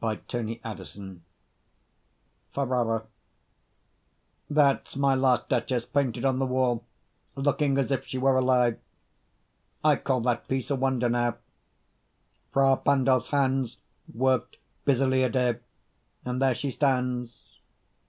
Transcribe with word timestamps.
MY 0.00 0.20
LAST 0.32 0.62
DUCHESS 0.62 0.98
Ferrara 2.52 3.06
That's 4.48 4.94
my 4.94 5.16
last 5.16 5.48
Duchess 5.48 5.84
painted 5.84 6.24
on 6.24 6.38
the 6.38 6.46
wall, 6.46 6.84
Looking 7.34 7.76
as 7.76 7.90
if 7.90 8.06
she 8.06 8.16
were 8.16 8.36
alive. 8.36 8.78
I 9.82 9.96
call 9.96 10.20
That 10.20 10.46
piece 10.46 10.70
a 10.70 10.76
wonder, 10.76 11.08
now: 11.08 11.38
Fra 12.52 12.76
Pandolf's 12.76 13.30
hands 13.30 13.78
Worked 14.14 14.58
busily 14.84 15.24
a 15.24 15.28
day, 15.28 15.58
and 16.24 16.40
there 16.40 16.54
she 16.54 16.70
stands. 16.70 17.58